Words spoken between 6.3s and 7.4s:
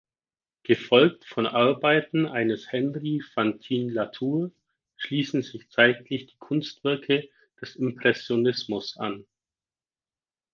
Kunstwerke